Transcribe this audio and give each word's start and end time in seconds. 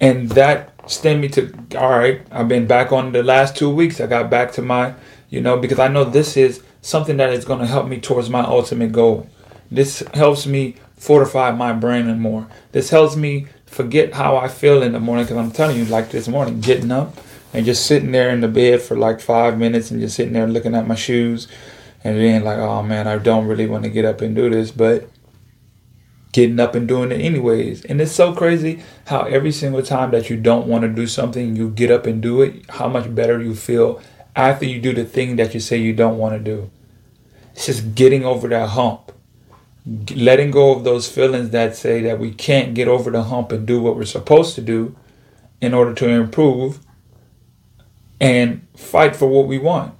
And 0.00 0.28
that 0.30 0.72
stemmed 0.90 1.22
me 1.22 1.28
to, 1.30 1.52
all 1.76 1.90
right, 1.90 2.26
I've 2.30 2.48
been 2.48 2.66
back 2.66 2.92
on 2.92 3.12
the 3.12 3.22
last 3.22 3.56
two 3.56 3.70
weeks. 3.70 4.00
I 4.00 4.06
got 4.06 4.30
back 4.30 4.52
to 4.52 4.62
my, 4.62 4.94
you 5.30 5.40
know, 5.40 5.56
because 5.56 5.78
I 5.78 5.88
know 5.88 6.04
this 6.04 6.36
is 6.36 6.62
something 6.82 7.16
that 7.16 7.32
is 7.32 7.44
going 7.44 7.60
to 7.60 7.66
help 7.66 7.88
me 7.88 8.00
towards 8.00 8.30
my 8.30 8.44
ultimate 8.44 8.92
goal. 8.92 9.28
This 9.70 10.00
helps 10.14 10.46
me 10.46 10.76
fortify 10.96 11.50
my 11.50 11.72
brain 11.72 12.08
and 12.08 12.20
more. 12.20 12.46
This 12.72 12.90
helps 12.90 13.16
me 13.16 13.46
forget 13.66 14.14
how 14.14 14.36
I 14.36 14.48
feel 14.48 14.82
in 14.82 14.92
the 14.92 15.00
morning 15.00 15.24
because 15.24 15.38
I'm 15.38 15.50
telling 15.50 15.76
you, 15.76 15.84
like 15.86 16.10
this 16.10 16.28
morning, 16.28 16.60
getting 16.60 16.92
up 16.92 17.16
and 17.52 17.64
just 17.64 17.86
sitting 17.86 18.12
there 18.12 18.30
in 18.30 18.40
the 18.40 18.48
bed 18.48 18.82
for 18.82 18.96
like 18.96 19.20
five 19.20 19.58
minutes 19.58 19.90
and 19.90 20.00
just 20.00 20.16
sitting 20.16 20.32
there 20.32 20.46
looking 20.46 20.74
at 20.74 20.86
my 20.86 20.94
shoes 20.94 21.48
and 22.04 22.16
being 22.16 22.44
like, 22.44 22.58
oh 22.58 22.82
man, 22.82 23.08
I 23.08 23.18
don't 23.18 23.46
really 23.46 23.66
want 23.66 23.84
to 23.84 23.90
get 23.90 24.04
up 24.04 24.20
and 24.20 24.36
do 24.36 24.48
this, 24.48 24.70
but 24.70 25.08
getting 26.36 26.60
up 26.60 26.74
and 26.74 26.86
doing 26.86 27.10
it 27.10 27.18
anyways. 27.22 27.82
And 27.86 27.98
it's 27.98 28.12
so 28.12 28.34
crazy 28.34 28.82
how 29.06 29.22
every 29.22 29.50
single 29.50 29.82
time 29.82 30.10
that 30.10 30.28
you 30.28 30.36
don't 30.36 30.66
want 30.66 30.82
to 30.82 30.88
do 30.88 31.06
something, 31.06 31.56
you 31.56 31.70
get 31.70 31.90
up 31.90 32.04
and 32.04 32.20
do 32.20 32.42
it, 32.42 32.68
how 32.72 32.88
much 32.88 33.14
better 33.14 33.40
you 33.42 33.54
feel 33.54 34.02
after 34.36 34.66
you 34.66 34.78
do 34.78 34.92
the 34.92 35.06
thing 35.06 35.36
that 35.36 35.54
you 35.54 35.60
say 35.60 35.78
you 35.78 35.94
don't 35.94 36.18
want 36.18 36.34
to 36.34 36.38
do. 36.38 36.70
It's 37.54 37.64
just 37.64 37.94
getting 37.94 38.22
over 38.22 38.48
that 38.48 38.68
hump. 38.68 39.12
Letting 40.14 40.50
go 40.50 40.72
of 40.72 40.84
those 40.84 41.08
feelings 41.08 41.50
that 41.50 41.74
say 41.74 42.02
that 42.02 42.18
we 42.18 42.32
can't 42.32 42.74
get 42.74 42.86
over 42.86 43.10
the 43.10 43.22
hump 43.22 43.50
and 43.50 43.66
do 43.66 43.80
what 43.80 43.96
we're 43.96 44.04
supposed 44.04 44.56
to 44.56 44.60
do 44.60 44.94
in 45.62 45.72
order 45.72 45.94
to 45.94 46.06
improve 46.06 46.80
and 48.20 48.66
fight 48.76 49.16
for 49.16 49.26
what 49.26 49.46
we 49.46 49.58
want. 49.58 49.94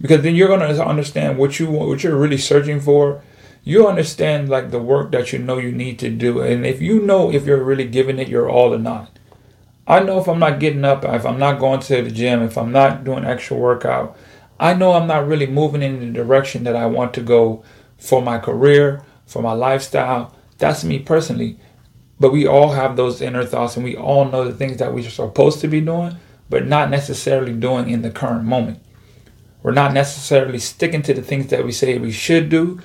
Because 0.00 0.22
then 0.22 0.36
you're 0.36 0.46
going 0.46 0.60
to 0.60 0.86
understand 0.86 1.36
what 1.36 1.58
you 1.58 1.68
want, 1.68 1.88
what 1.88 2.04
you're 2.04 2.16
really 2.16 2.38
searching 2.38 2.78
for. 2.78 3.24
You 3.64 3.86
understand 3.86 4.48
like 4.48 4.70
the 4.70 4.80
work 4.80 5.12
that 5.12 5.32
you 5.32 5.38
know 5.38 5.58
you 5.58 5.72
need 5.72 5.98
to 6.00 6.10
do. 6.10 6.40
And 6.40 6.66
if 6.66 6.80
you 6.80 7.00
know 7.00 7.32
if 7.32 7.46
you're 7.46 7.62
really 7.62 7.86
giving 7.86 8.18
it 8.18 8.28
your 8.28 8.48
all 8.48 8.74
or 8.74 8.78
not. 8.78 9.18
I 9.86 10.00
know 10.00 10.18
if 10.18 10.28
I'm 10.28 10.38
not 10.38 10.60
getting 10.60 10.84
up, 10.84 11.04
if 11.04 11.26
I'm 11.26 11.38
not 11.38 11.58
going 11.58 11.80
to 11.80 12.02
the 12.02 12.10
gym, 12.10 12.42
if 12.42 12.56
I'm 12.56 12.72
not 12.72 13.04
doing 13.04 13.24
extra 13.24 13.56
workout, 13.56 14.16
I 14.58 14.74
know 14.74 14.92
I'm 14.92 15.08
not 15.08 15.26
really 15.26 15.46
moving 15.46 15.82
in 15.82 16.00
the 16.00 16.12
direction 16.12 16.64
that 16.64 16.76
I 16.76 16.86
want 16.86 17.14
to 17.14 17.20
go 17.20 17.64
for 17.98 18.22
my 18.22 18.38
career, 18.38 19.02
for 19.26 19.42
my 19.42 19.52
lifestyle. 19.52 20.34
That's 20.58 20.84
me 20.84 21.00
personally. 21.00 21.58
But 22.20 22.32
we 22.32 22.46
all 22.46 22.72
have 22.72 22.96
those 22.96 23.20
inner 23.20 23.44
thoughts 23.44 23.76
and 23.76 23.84
we 23.84 23.96
all 23.96 24.24
know 24.24 24.44
the 24.44 24.54
things 24.54 24.76
that 24.76 24.94
we're 24.94 25.08
supposed 25.08 25.60
to 25.60 25.68
be 25.68 25.80
doing 25.80 26.16
but 26.52 26.66
not 26.66 26.90
necessarily 26.90 27.54
doing 27.54 27.88
in 27.88 28.02
the 28.02 28.10
current 28.10 28.44
moment. 28.44 28.78
We're 29.62 29.72
not 29.72 29.94
necessarily 29.94 30.58
sticking 30.58 31.00
to 31.02 31.14
the 31.14 31.22
things 31.22 31.46
that 31.46 31.64
we 31.64 31.72
say 31.72 31.96
we 31.96 32.12
should 32.12 32.50
do 32.50 32.78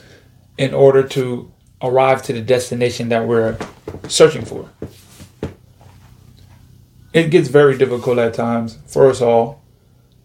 in 0.58 0.74
order 0.74 1.04
to 1.04 1.52
arrive 1.82 2.24
to 2.24 2.34
the 2.34 2.42
destination 2.42 3.10
that 3.10 3.28
we're 3.28 3.58
searching 4.08 4.44
for. 4.44 4.70
It 7.14 7.30
gets 7.30 7.48
very 7.48 7.78
difficult 7.78 8.20
at 8.20 8.34
times 8.34 8.78
for 8.88 9.10
us 9.10 9.22
all. 9.22 9.64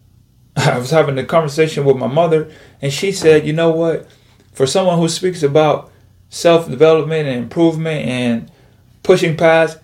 I 0.55 0.77
was 0.77 0.91
having 0.91 1.17
a 1.17 1.25
conversation 1.25 1.85
with 1.85 1.97
my 1.97 2.07
mother, 2.07 2.51
and 2.81 2.91
she 2.91 3.11
said, 3.11 3.45
You 3.45 3.53
know 3.53 3.71
what? 3.71 4.07
For 4.53 4.67
someone 4.67 4.99
who 4.99 5.09
speaks 5.09 5.41
about 5.41 5.91
self 6.29 6.69
development 6.69 7.27
and 7.27 7.43
improvement 7.43 8.05
and 8.07 8.51
pushing 9.01 9.35
past, 9.35 9.79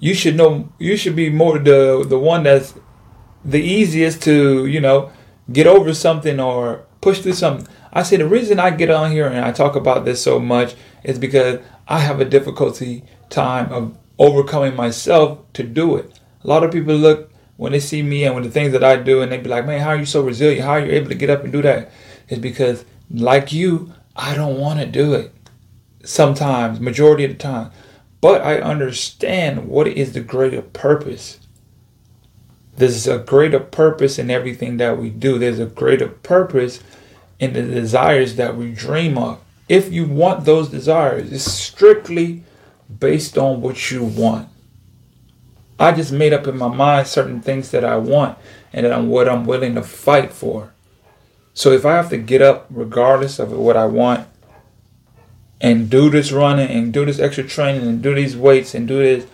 you 0.00 0.14
should 0.14 0.36
know 0.36 0.72
you 0.78 0.96
should 0.96 1.16
be 1.16 1.30
more 1.30 1.58
the 1.58 2.04
the 2.08 2.18
one 2.18 2.44
that's 2.44 2.74
the 3.44 3.60
easiest 3.60 4.22
to, 4.22 4.66
you 4.66 4.80
know, 4.80 5.10
get 5.52 5.66
over 5.66 5.94
something 5.94 6.40
or 6.40 6.84
push 7.00 7.20
through 7.20 7.32
something. 7.32 7.66
I 7.98 8.02
say 8.04 8.16
the 8.16 8.28
reason 8.28 8.60
I 8.60 8.70
get 8.70 8.90
on 8.90 9.10
here 9.10 9.26
and 9.26 9.44
I 9.44 9.50
talk 9.50 9.74
about 9.74 10.04
this 10.04 10.22
so 10.22 10.38
much 10.38 10.76
is 11.02 11.18
because 11.18 11.58
I 11.88 11.98
have 11.98 12.20
a 12.20 12.24
difficulty 12.24 13.02
time 13.28 13.72
of 13.72 13.98
overcoming 14.20 14.76
myself 14.76 15.40
to 15.54 15.64
do 15.64 15.96
it. 15.96 16.16
A 16.44 16.46
lot 16.46 16.62
of 16.62 16.70
people 16.70 16.94
look 16.94 17.32
when 17.56 17.72
they 17.72 17.80
see 17.80 18.02
me 18.04 18.22
and 18.22 18.36
with 18.36 18.44
the 18.44 18.52
things 18.52 18.70
that 18.70 18.84
I 18.84 18.94
do 18.94 19.20
and 19.20 19.32
they 19.32 19.38
be 19.38 19.48
like, 19.48 19.66
man, 19.66 19.80
how 19.80 19.88
are 19.88 19.96
you 19.96 20.04
so 20.04 20.22
resilient? 20.22 20.64
How 20.64 20.74
are 20.74 20.80
you 20.86 20.92
able 20.92 21.08
to 21.08 21.16
get 21.16 21.28
up 21.28 21.42
and 21.42 21.52
do 21.52 21.60
that? 21.62 21.90
It's 22.28 22.40
because 22.40 22.84
like 23.10 23.52
you, 23.52 23.92
I 24.14 24.36
don't 24.36 24.60
want 24.60 24.78
to 24.78 24.86
do 24.86 25.14
it 25.14 25.34
sometimes, 26.04 26.78
majority 26.78 27.24
of 27.24 27.32
the 27.32 27.36
time. 27.36 27.72
But 28.20 28.42
I 28.42 28.60
understand 28.60 29.66
what 29.66 29.88
is 29.88 30.12
the 30.12 30.20
greater 30.20 30.62
purpose 30.62 31.40
there's 32.78 33.08
a 33.08 33.18
greater 33.18 33.58
purpose 33.58 34.20
in 34.20 34.30
everything 34.30 34.76
that 34.76 34.98
we 34.98 35.10
do. 35.10 35.36
There's 35.36 35.58
a 35.58 35.66
greater 35.66 36.06
purpose 36.06 36.80
in 37.38 37.52
the 37.52 37.62
desires 37.62 38.36
that 38.36 38.56
we 38.56 38.72
dream 38.72 39.16
of. 39.18 39.40
If 39.68 39.92
you 39.92 40.06
want 40.06 40.44
those 40.44 40.68
desires, 40.68 41.32
it's 41.32 41.44
strictly 41.44 42.42
based 42.98 43.36
on 43.36 43.60
what 43.60 43.90
you 43.90 44.04
want. 44.04 44.48
I 45.78 45.92
just 45.92 46.10
made 46.10 46.32
up 46.32 46.46
in 46.46 46.58
my 46.58 46.68
mind 46.68 47.06
certain 47.06 47.40
things 47.40 47.70
that 47.70 47.84
I 47.84 47.96
want 47.96 48.38
and 48.72 48.84
that 48.84 48.92
I'm 48.92 49.08
what 49.08 49.28
I'm 49.28 49.44
willing 49.44 49.74
to 49.76 49.82
fight 49.82 50.32
for. 50.32 50.72
So 51.54 51.70
if 51.72 51.84
I 51.84 51.94
have 51.94 52.10
to 52.10 52.16
get 52.16 52.42
up 52.42 52.66
regardless 52.70 53.38
of 53.38 53.52
what 53.52 53.76
I 53.76 53.86
want 53.86 54.26
and 55.60 55.90
do 55.90 56.08
this 56.10 56.32
running 56.32 56.70
and 56.70 56.92
do 56.92 57.04
this 57.04 57.18
extra 57.18 57.44
training 57.44 57.82
and 57.82 58.02
do 58.02 58.14
these 58.14 58.36
weights 58.36 58.74
and 58.74 58.88
do 58.88 58.98
this 58.98 59.26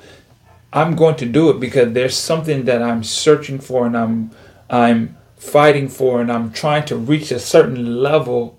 I'm 0.74 0.96
going 0.96 1.14
to 1.16 1.26
do 1.26 1.50
it 1.50 1.60
because 1.60 1.92
there's 1.92 2.16
something 2.16 2.64
that 2.64 2.82
I'm 2.82 3.04
searching 3.04 3.60
for 3.60 3.86
and 3.86 3.96
I'm 3.96 4.30
I'm 4.68 5.16
fighting 5.36 5.88
for 5.88 6.20
and 6.20 6.30
I'm 6.30 6.52
trying 6.52 6.84
to 6.86 6.96
reach 6.96 7.30
a 7.30 7.38
certain 7.38 8.02
level 8.02 8.58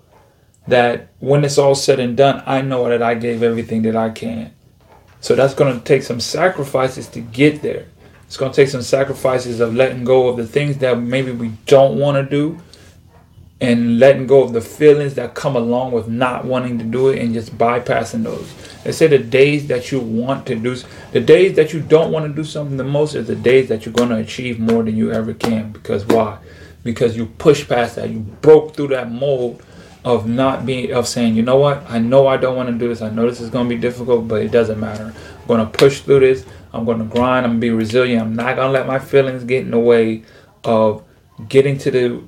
that 0.66 1.08
when 1.20 1.44
it's 1.44 1.58
all 1.58 1.74
said 1.74 2.00
and 2.00 2.16
done, 2.16 2.42
I 2.46 2.60
know 2.60 2.88
that 2.88 3.02
I 3.02 3.14
gave 3.14 3.42
everything 3.42 3.82
that 3.82 3.96
I 3.96 4.10
can. 4.10 4.52
So 5.20 5.34
that's 5.34 5.54
going 5.54 5.76
to 5.76 5.84
take 5.84 6.02
some 6.02 6.20
sacrifices 6.20 7.08
to 7.08 7.20
get 7.20 7.62
there. 7.62 7.86
It's 8.26 8.36
going 8.36 8.52
to 8.52 8.56
take 8.56 8.68
some 8.68 8.82
sacrifices 8.82 9.60
of 9.60 9.74
letting 9.74 10.04
go 10.04 10.28
of 10.28 10.36
the 10.36 10.46
things 10.46 10.78
that 10.78 11.00
maybe 11.00 11.30
we 11.32 11.48
don't 11.66 11.98
want 11.98 12.16
to 12.16 12.28
do 12.28 12.60
and 13.60 13.98
letting 13.98 14.26
go 14.26 14.42
of 14.42 14.52
the 14.52 14.60
feelings 14.60 15.14
that 15.14 15.34
come 15.34 15.56
along 15.56 15.92
with 15.92 16.08
not 16.08 16.44
wanting 16.44 16.78
to 16.78 16.84
do 16.84 17.08
it 17.08 17.18
and 17.18 17.32
just 17.32 17.56
bypassing 17.56 18.22
those. 18.22 18.52
They 18.84 18.92
say 18.92 19.06
the 19.06 19.18
days 19.18 19.66
that 19.68 19.90
you 19.90 19.98
want 19.98 20.46
to 20.46 20.54
do, 20.54 20.76
the 21.12 21.20
days 21.20 21.56
that 21.56 21.72
you 21.72 21.80
don't 21.80 22.12
want 22.12 22.26
to 22.26 22.32
do 22.32 22.44
something 22.44 22.76
the 22.76 22.84
most 22.84 23.14
is 23.14 23.26
the 23.26 23.34
days 23.34 23.68
that 23.70 23.86
you're 23.86 23.94
going 23.94 24.10
to 24.10 24.16
achieve 24.16 24.60
more 24.60 24.82
than 24.82 24.96
you 24.96 25.10
ever 25.10 25.32
can. 25.32 25.72
Because 25.72 26.04
why? 26.06 26.38
Because 26.84 27.16
you 27.16 27.26
push 27.26 27.66
past 27.66 27.96
that. 27.96 28.10
You 28.10 28.20
broke 28.20 28.76
through 28.76 28.88
that 28.88 29.10
mold 29.10 29.62
of 30.04 30.28
not 30.28 30.66
being, 30.66 30.92
of 30.92 31.08
saying, 31.08 31.34
you 31.34 31.42
know 31.42 31.56
what? 31.56 31.82
I 31.88 31.98
know 31.98 32.26
I 32.26 32.36
don't 32.36 32.56
want 32.56 32.68
to 32.68 32.74
do 32.78 32.88
this. 32.88 33.00
I 33.00 33.10
know 33.10 33.28
this 33.28 33.40
is 33.40 33.50
going 33.50 33.68
to 33.68 33.74
be 33.74 33.80
difficult, 33.80 34.28
but 34.28 34.42
it 34.42 34.52
doesn't 34.52 34.78
matter. 34.78 35.14
I'm 35.14 35.46
going 35.48 35.60
to 35.60 35.78
push 35.78 36.00
through 36.00 36.20
this. 36.20 36.44
I'm 36.72 36.84
going 36.84 36.98
to 36.98 37.04
grind. 37.04 37.46
I'm 37.46 37.52
going 37.52 37.60
to 37.60 37.66
be 37.66 37.70
resilient. 37.70 38.22
I'm 38.22 38.36
not 38.36 38.54
going 38.56 38.68
to 38.68 38.72
let 38.72 38.86
my 38.86 38.98
feelings 38.98 39.44
get 39.44 39.62
in 39.62 39.70
the 39.70 39.78
way 39.78 40.22
of 40.62 41.02
getting 41.48 41.78
to 41.78 41.90
the 41.90 42.22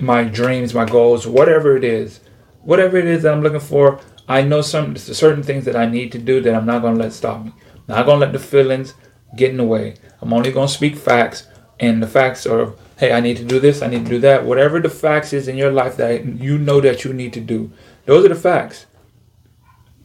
my 0.00 0.24
dreams, 0.24 0.74
my 0.74 0.84
goals, 0.84 1.26
whatever 1.26 1.76
it 1.76 1.84
is, 1.84 2.20
whatever 2.62 2.96
it 2.96 3.06
is 3.06 3.22
that 3.22 3.32
I'm 3.32 3.42
looking 3.42 3.60
for, 3.60 4.00
I 4.28 4.42
know 4.42 4.60
some 4.62 4.96
certain 4.96 5.42
things 5.42 5.64
that 5.64 5.76
I 5.76 5.86
need 5.86 6.12
to 6.12 6.18
do 6.18 6.40
that 6.40 6.54
I'm 6.54 6.66
not 6.66 6.82
going 6.82 6.94
to 6.96 7.02
let 7.02 7.12
stop 7.12 7.44
me. 7.44 7.52
I'm 7.88 7.96
not 7.96 8.06
going 8.06 8.20
to 8.20 8.26
let 8.26 8.32
the 8.32 8.38
feelings 8.38 8.94
get 9.36 9.50
in 9.50 9.56
the 9.56 9.64
way. 9.64 9.96
I'm 10.20 10.32
only 10.32 10.52
going 10.52 10.68
to 10.68 10.72
speak 10.72 10.96
facts, 10.96 11.48
and 11.78 12.02
the 12.02 12.06
facts 12.06 12.46
are, 12.46 12.74
hey, 12.98 13.12
I 13.12 13.20
need 13.20 13.38
to 13.38 13.44
do 13.44 13.58
this, 13.58 13.82
I 13.82 13.88
need 13.88 14.04
to 14.04 14.10
do 14.10 14.18
that. 14.20 14.44
Whatever 14.44 14.80
the 14.80 14.88
facts 14.88 15.32
is 15.32 15.48
in 15.48 15.56
your 15.56 15.72
life 15.72 15.96
that 15.96 16.24
you 16.24 16.58
know 16.58 16.80
that 16.80 17.04
you 17.04 17.12
need 17.12 17.32
to 17.32 17.40
do, 17.40 17.72
those 18.06 18.24
are 18.24 18.28
the 18.28 18.34
facts. 18.34 18.86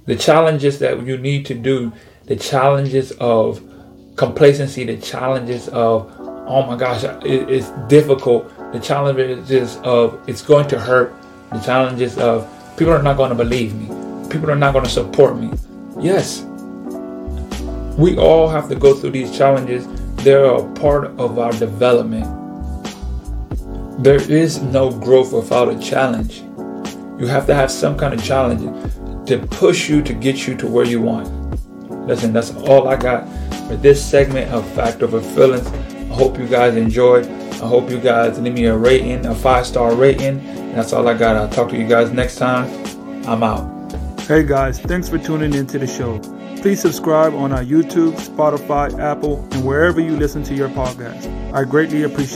The 0.05 0.15
challenges 0.15 0.79
that 0.79 1.05
you 1.05 1.17
need 1.17 1.45
to 1.47 1.53
do, 1.53 1.91
the 2.25 2.35
challenges 2.35 3.11
of 3.13 3.61
complacency, 4.15 4.85
the 4.85 4.97
challenges 4.97 5.67
of, 5.69 6.11
oh 6.47 6.65
my 6.65 6.77
gosh, 6.77 7.03
it's 7.23 7.69
difficult 7.89 8.51
the 8.73 8.79
challenges 8.79 9.77
of 9.83 10.19
it's 10.27 10.41
going 10.41 10.67
to 10.69 10.79
hurt, 10.79 11.13
the 11.51 11.59
challenges 11.59 12.17
of 12.17 12.47
people 12.77 12.93
are 12.93 13.03
not 13.03 13.17
going 13.17 13.29
to 13.29 13.35
believe 13.35 13.73
me, 13.75 13.87
people 14.29 14.49
are 14.49 14.55
not 14.55 14.73
going 14.73 14.85
to 14.85 14.91
support 14.91 15.37
me. 15.37 15.51
Yes, 15.99 16.41
we 17.97 18.17
all 18.17 18.49
have 18.49 18.67
to 18.69 18.75
go 18.75 18.93
through 18.93 19.11
these 19.11 19.35
challenges. 19.35 19.87
They're 20.23 20.45
a 20.45 20.73
part 20.73 21.05
of 21.19 21.39
our 21.39 21.51
development. 21.53 22.25
There 24.03 24.21
is 24.29 24.61
no 24.61 24.91
growth 24.91 25.31
without 25.31 25.69
a 25.69 25.79
challenge. 25.79 26.39
You 27.17 27.27
have 27.27 27.45
to 27.47 27.55
have 27.55 27.71
some 27.71 27.97
kind 27.97 28.13
of 28.13 28.21
challenge 28.21 28.63
to 29.27 29.37
push 29.47 29.87
you 29.87 30.01
to 30.01 30.13
get 30.13 30.45
you 30.45 30.55
to 30.57 30.67
where 30.67 30.85
you 30.85 31.01
want. 31.01 31.29
Listen, 32.05 32.33
that's 32.33 32.53
all 32.55 32.89
I 32.89 32.97
got 32.97 33.25
for 33.69 33.77
this 33.77 34.03
segment 34.03 34.51
of 34.51 34.69
Fact 34.73 35.01
Over 35.01 35.21
Feelings. 35.21 35.65
I 35.67 36.13
hope 36.13 36.37
you 36.37 36.47
guys 36.47 36.75
enjoyed. 36.75 37.25
I 37.61 37.67
hope 37.67 37.89
you 37.89 37.99
guys 37.99 38.39
leave 38.39 38.53
me 38.53 38.65
a 38.65 38.75
rating, 38.77 39.25
a 39.25 39.33
five 39.33 39.65
star 39.65 39.95
rating. 39.95 40.43
That's 40.73 40.91
all 40.93 41.07
I 41.07 41.13
got. 41.17 41.35
I'll 41.37 41.49
talk 41.49 41.69
to 41.69 41.77
you 41.77 41.87
guys 41.87 42.11
next 42.11 42.35
time. 42.37 42.67
I'm 43.25 43.43
out. 43.43 43.71
Hey 44.21 44.43
guys, 44.43 44.79
thanks 44.79 45.07
for 45.07 45.17
tuning 45.17 45.53
into 45.53 45.77
the 45.79 45.87
show. 45.87 46.19
Please 46.61 46.81
subscribe 46.81 47.33
on 47.35 47.51
our 47.51 47.63
YouTube, 47.63 48.13
Spotify, 48.13 48.99
Apple, 48.99 49.47
and 49.51 49.63
wherever 49.63 50.01
you 50.01 50.17
listen 50.17 50.41
to 50.43 50.55
your 50.55 50.69
podcast. 50.69 51.53
I 51.53 51.63
greatly 51.63 52.03
appreciate 52.03 52.33